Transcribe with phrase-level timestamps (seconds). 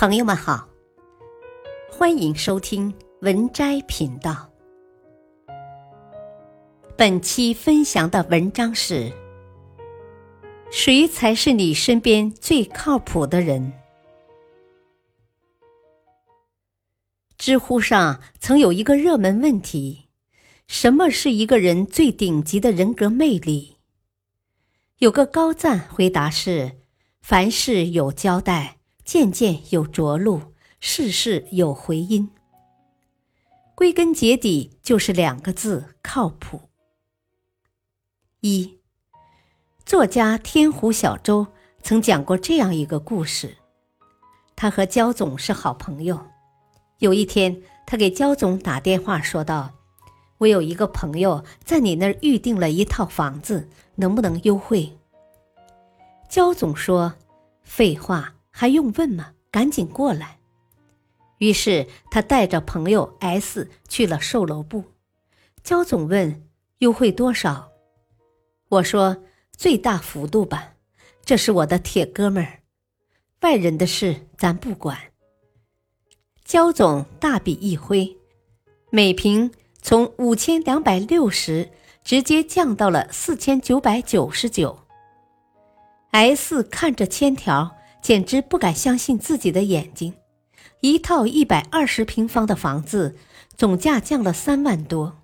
[0.00, 0.66] 朋友们好，
[1.90, 4.50] 欢迎收听文摘频道。
[6.96, 9.12] 本期分享的文章是：
[10.70, 13.74] 谁才是你身边最靠谱的人？
[17.36, 20.08] 知乎上曾有一个热门问题：
[20.66, 23.76] 什么是一个人最顶级的人格魅力？
[24.96, 26.78] 有个高赞回答是：
[27.20, 28.78] 凡事有交代。
[29.10, 30.40] 件件有着陆，
[30.78, 32.30] 事事有回音。
[33.74, 36.60] 归根结底就是两个字：靠谱。
[38.38, 38.78] 一
[39.84, 41.48] 作家天湖小周
[41.82, 43.56] 曾讲过这样一个故事：
[44.54, 46.28] 他和焦总是好朋友。
[47.00, 49.72] 有一天，他给焦总打电话说道
[50.38, 54.96] ：“我有一个朋友在你那儿预定了一套房子，能不能优惠？”
[56.30, 57.14] 焦总说
[57.64, 59.32] ：“废话。”还用问吗？
[59.50, 60.38] 赶紧过来！
[61.38, 64.84] 于是他带着朋友 S 去了售楼部。
[65.64, 66.46] 焦总问
[66.80, 67.70] ：“优惠多少？”
[68.68, 69.24] 我说
[69.56, 70.74] ：“最大幅度吧，
[71.24, 72.60] 这是我的铁哥们儿，
[73.40, 74.98] 外人的事咱不管。”
[76.44, 78.14] 焦总大笔一挥，
[78.90, 81.70] 每平从五千两百六十
[82.04, 84.80] 直接降到了四千九百九十九。
[86.10, 87.78] S 看着签条。
[88.02, 90.14] 简直不敢相信自己的眼睛，
[90.80, 93.16] 一套一百二十平方的房子，
[93.56, 95.18] 总价降了三万多。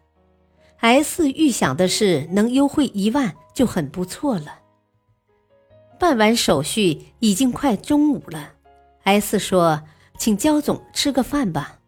[0.78, 4.60] S 预想的是能优惠一万就很不错了。
[5.98, 8.52] 办完手续已经快中午了
[9.04, 9.82] ，S 说
[10.18, 11.78] ：“请焦总吃个饭吧。”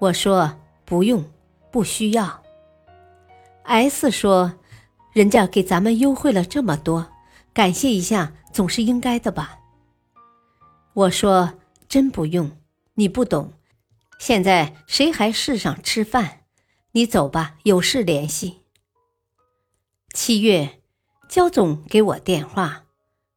[0.00, 1.24] 我说：“不用，
[1.70, 2.42] 不需要。
[3.62, 4.54] ”S 说
[5.14, 7.06] ：“人家给咱们优惠了这么多，
[7.54, 9.60] 感谢一下总是应该的吧。”
[10.96, 11.58] 我说
[11.90, 12.52] ：“真不用，
[12.94, 13.52] 你不懂。
[14.18, 16.44] 现在谁还世上吃饭？
[16.92, 18.62] 你走吧，有事联系。”
[20.14, 20.80] 七月，
[21.28, 22.84] 焦总给我电话，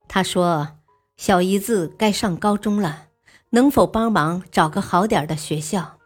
[0.07, 0.78] 他说
[1.17, 3.07] ：“小姨子该上高中了，
[3.50, 6.00] 能否帮忙找个好点的学校？”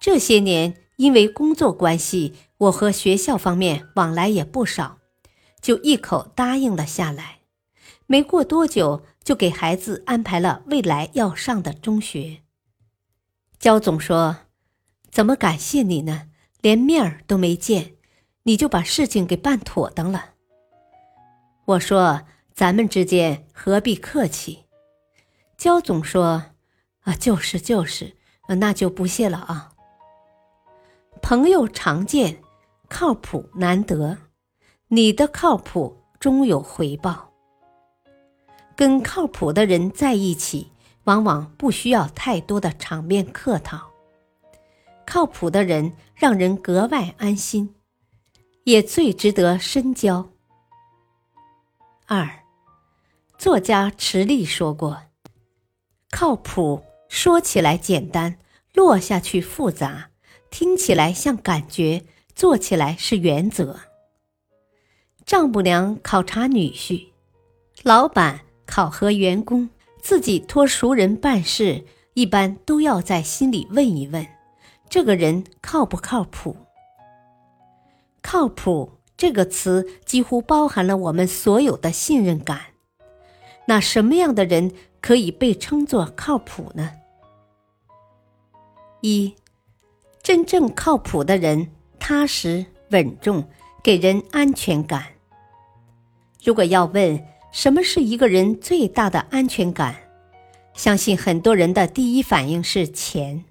[0.00, 4.96] 这些年因为工作关系，我和学校方面往来也不少，
[5.60, 7.39] 就一口答应了下来。
[8.10, 9.04] 没过多久。
[9.22, 12.38] 就给孩子安排了未来要上的中学。
[13.58, 14.38] 焦总说
[15.12, 16.30] ：“怎么感谢你呢？
[16.62, 17.94] 连面儿都没见，
[18.44, 20.30] 你就把事情给办妥当了。”
[21.66, 22.22] 我说
[22.52, 24.64] ：“咱们之间何必客气？”
[25.56, 26.46] 焦总说
[27.04, 28.16] ：“啊，就是就是，
[28.48, 29.74] 那就不谢了啊。
[31.20, 32.42] 朋友常见，
[32.88, 34.16] 靠谱难得，
[34.88, 37.29] 你的靠谱终有回报。”
[38.80, 40.72] 跟靠谱的人在一起，
[41.04, 43.90] 往往不需要太多的场面客套。
[45.04, 47.74] 靠谱的人让人格外安心，
[48.64, 50.30] 也最值得深交。
[52.06, 52.26] 二，
[53.36, 55.02] 作家池莉说过
[56.10, 58.38] ：“靠谱说起来简单，
[58.72, 60.08] 落下去复杂；
[60.48, 63.78] 听起来像感觉，做起来是原则。”
[65.26, 67.08] 丈母娘考察女婿，
[67.82, 68.40] 老板。
[68.70, 69.68] 考核员工，
[70.00, 74.24] 自己托熟人办事，一般都要在心里问一问：
[74.88, 76.56] 这个人靠不靠谱？
[78.22, 82.60] 靠谱这个词几乎包含了我们所有的信任感。
[83.66, 84.70] 那什么样的人
[85.00, 86.92] 可以被称作靠谱呢？
[89.00, 89.34] 一，
[90.22, 93.48] 真正靠谱的人，踏实稳重，
[93.82, 95.06] 给人安全感。
[96.44, 97.20] 如果要问，
[97.52, 99.96] 什么是一个人最大的安全感？
[100.74, 103.44] 相信很多人的第一反应是钱。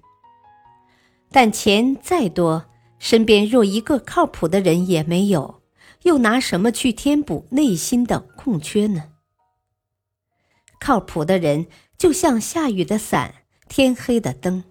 [1.30, 2.64] 但钱再多，
[2.98, 5.62] 身边若一个靠谱的人也没有，
[6.02, 9.04] 又拿什么去填补内心的空缺呢？
[10.80, 11.66] 靠谱的人
[11.98, 13.34] 就像下雨的伞，
[13.68, 14.64] 天黑的灯，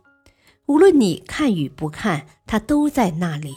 [0.66, 3.56] 无论你看与不看，他都在那里。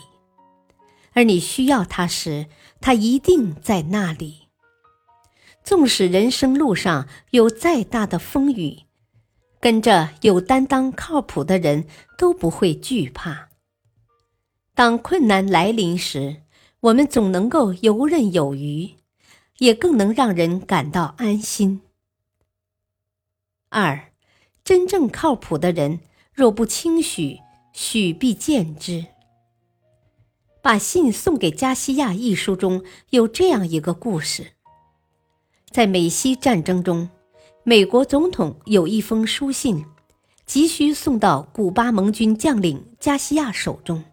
[1.15, 2.47] 而你需要他时，
[2.81, 4.42] 他一定在那里。
[5.65, 8.81] 纵使人生路上有再大的风雨，
[9.61, 11.87] 跟着有担当、靠谱的人
[12.19, 13.49] 都不会惧怕。
[14.75, 16.43] 当困难来临时，
[16.81, 18.91] 我们总能够游刃有余，
[19.59, 21.83] 也更能让人感到安心。
[23.69, 24.13] 二，
[24.65, 26.01] 真正靠谱的人，
[26.33, 27.39] 若不轻许，
[27.73, 29.07] 许必见之。
[30.61, 34.53] 把信送给加西亚一书中有这样一个故事。
[35.73, 37.09] 在美西战争中，
[37.65, 39.83] 美国总统有一封书信，
[40.45, 44.05] 急需送到古巴盟军将领加西亚手中。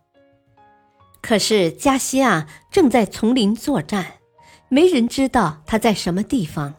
[1.21, 4.13] 可是加西亚正在丛林作战，
[4.69, 6.75] 没人知道他在什么地方。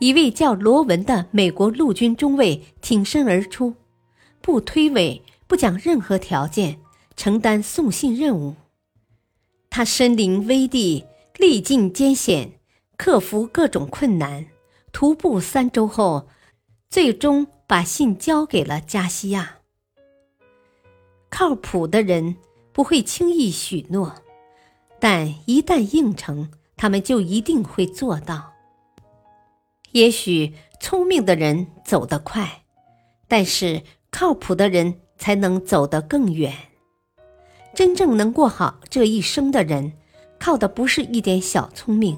[0.00, 3.74] 一位叫罗文的美国陆军中尉挺身而出，
[4.40, 6.78] 不推诿，不讲任何条件，
[7.16, 8.54] 承担送信任务。
[9.68, 11.04] 他身临危地，
[11.36, 12.52] 历尽艰险，
[12.98, 14.48] 克服各种困难，
[14.92, 16.28] 徒步三周后，
[16.90, 19.60] 最终把信交给了加西亚。
[21.30, 22.36] 靠谱的人。
[22.70, 24.14] 不会轻易许诺，
[25.00, 28.52] 但一旦应承，他们就一定会做到。
[29.90, 32.62] 也许聪明的人走得快，
[33.26, 36.54] 但是靠谱的人才能走得更远。
[37.74, 39.94] 真正能过好这一生的人，
[40.38, 42.16] 靠的不是一点小聪明，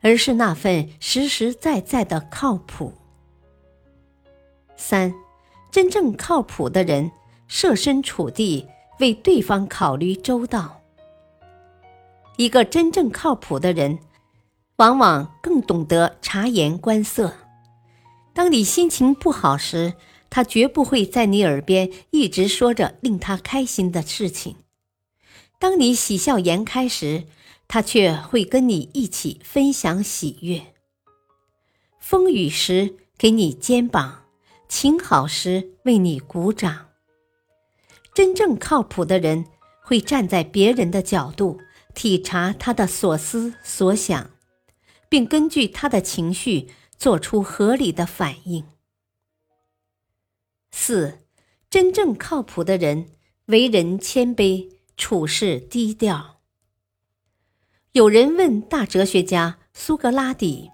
[0.00, 2.92] 而是那份实实在在的靠谱。
[4.76, 5.14] 三，
[5.70, 7.10] 真正靠谱的人，
[7.46, 8.66] 设身处地。
[9.00, 10.82] 为对方考虑周到。
[12.36, 13.98] 一个真正靠谱的人，
[14.76, 17.32] 往往更懂得察言观色。
[18.34, 19.94] 当你心情不好时，
[20.28, 24.56] 他绝不会在你耳边一直说着令他开心的事情；
[25.58, 27.24] 当你喜笑颜开时，
[27.72, 30.74] 他却会跟你一起分享喜悦。
[32.00, 34.24] 风雨时给你肩膀，
[34.68, 36.88] 晴好时为你鼓掌。
[38.12, 39.44] 真正靠谱的人
[39.84, 41.60] 会站在别人的角度
[41.94, 44.32] 体察他的所思所想，
[45.08, 48.64] 并根据他的情绪做出合理的反应。
[50.72, 51.20] 四，
[51.70, 53.10] 真正靠谱的人
[53.46, 56.39] 为人谦卑，处事低调。
[57.92, 60.70] 有人问大哲学家苏格拉底：“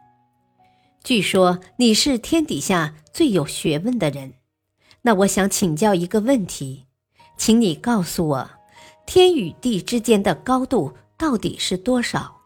[1.03, 4.35] 据说你是天底下最有学问的人，
[5.01, 6.85] 那我想请教一个问题。”
[7.39, 8.51] 请你告诉我，
[9.07, 12.37] 天与地之间的高度到底是多少？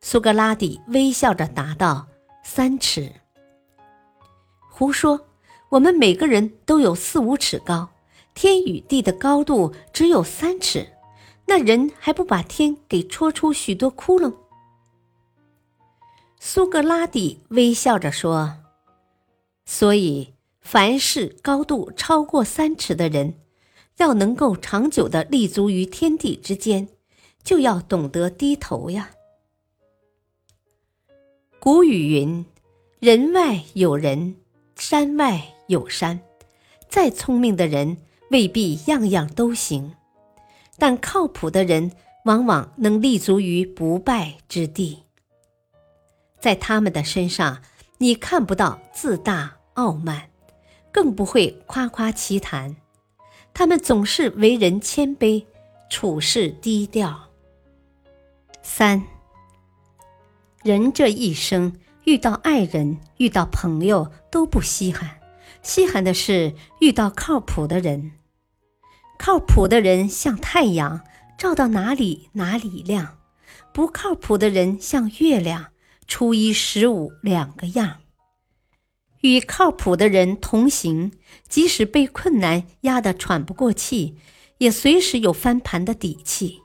[0.00, 2.08] 苏格拉底微笑着答道
[2.42, 3.12] ：“三尺。”
[4.68, 5.26] 胡说！
[5.68, 7.88] 我们每个人都有四五尺高，
[8.34, 10.88] 天与地的高度只有三尺，
[11.50, 14.32] 那人还不把天给戳出许多窟窿？
[16.38, 18.58] 苏格拉底微笑着说
[19.66, 23.34] ：“所以，凡是高度超过三尺的人。”
[23.98, 26.88] 要能够长久的立足于天地之间，
[27.42, 29.10] 就要懂得低头呀。
[31.58, 32.46] 古语云
[33.00, 34.36] ：“人外有人，
[34.76, 36.20] 山外有山。”
[36.88, 37.96] 再聪明的人
[38.30, 39.96] 未必样样都行，
[40.80, 41.92] 但靠谱的人
[42.24, 45.04] 往往能立足于不败之地。
[46.40, 47.60] 在他们的身上，
[47.98, 50.30] 你看不到自大傲慢，
[50.90, 52.74] 更不会夸夸其谈。
[53.52, 55.44] 他们总是为人谦卑，
[55.90, 57.28] 处事低调。
[58.62, 59.02] 三，
[60.62, 65.20] 人这一生遇到爱人、遇到朋友都不稀罕，
[65.62, 68.12] 稀罕的是遇到靠谱的人。
[69.22, 71.02] 靠谱的人像太阳，
[71.36, 73.18] 照到哪里哪里亮；
[73.70, 75.66] 不靠谱的人像月亮，
[76.06, 77.98] 初一十五两个样。
[79.20, 81.12] 与靠谱的人同行，
[81.46, 84.16] 即使被困难压得喘不过气，
[84.56, 86.62] 也随时有翻盘的底气；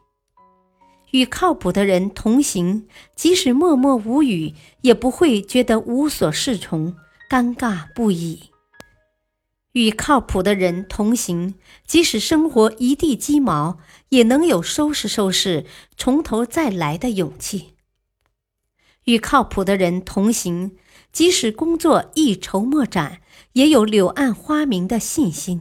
[1.11, 6.95] 与靠谱的人同行，即使默默无语，也不会觉得无所适从、
[7.29, 8.51] 尴尬不已；
[9.75, 11.55] 与靠谱的人同行，
[11.85, 13.77] 即使生活一地鸡毛，
[14.07, 15.65] 也能有收拾收拾、
[15.97, 17.73] 从头再来的勇气；
[19.03, 20.77] 与靠谱的人同行。
[21.11, 23.19] 即使工作一筹莫展，
[23.53, 25.59] 也有柳暗花明的信心；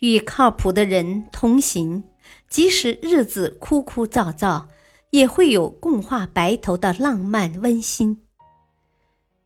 [0.00, 2.04] 与靠谱的人同行，
[2.48, 4.66] 即使日子枯枯燥燥，
[5.10, 8.22] 也会有共话白头的浪漫温馨。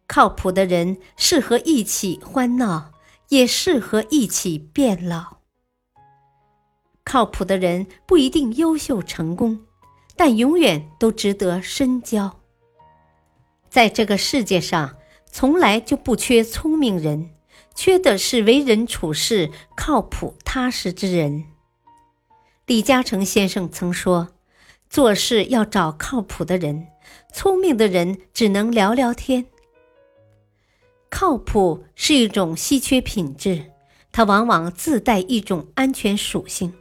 [0.06, 2.92] 靠谱的人适合一起欢闹，
[3.30, 5.38] 也适合一起变老。
[7.02, 9.66] 靠谱的人不一定优秀成功，
[10.14, 12.38] 但永远都值得深交。
[13.68, 14.96] 在这个世界上，
[15.30, 17.30] 从来就不缺聪明人，
[17.74, 21.44] 缺的是为人处事靠谱踏实之人。
[22.66, 24.28] 李嘉诚先生曾说
[24.90, 26.88] ：“做事要找靠谱的人，
[27.32, 29.46] 聪明的人只能聊聊天。”
[31.20, 33.72] 靠谱是一种稀缺品质，
[34.10, 36.72] 它往往自带一种安全属性。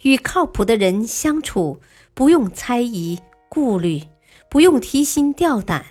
[0.00, 1.78] 与靠谱的人相处，
[2.14, 3.18] 不用猜疑、
[3.50, 4.04] 顾虑，
[4.48, 5.84] 不用提心吊胆。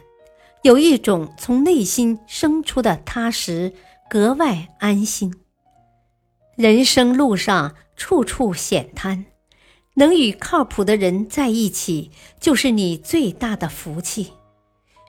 [0.63, 3.71] 有一种从内心生出的踏实，
[4.09, 5.31] 格外安心。
[6.55, 9.25] 人生路上处处险滩，
[9.93, 14.31] 能与靠谱的人在一起，就是你最大的福气。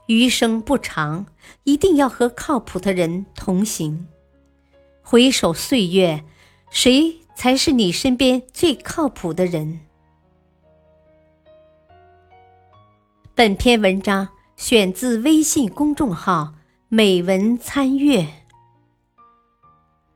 [0.09, 1.27] 余生不长，
[1.65, 4.09] 一定要和靠谱的人同行。
[5.03, 6.25] 回首岁月，
[6.71, 9.81] 谁才是你身边最靠谱的人？
[13.35, 16.55] 本篇文章选自微信公众号
[16.89, 18.27] “美文参阅”，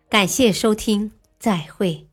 [0.08, 2.08] 感谢收听，再会。